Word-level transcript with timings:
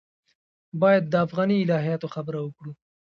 باید 0.81 1.03
د 1.07 1.13
افغاني 1.25 1.55
الهیاتو 1.59 2.07
خبره 2.15 2.39
وکړو. 2.41 2.71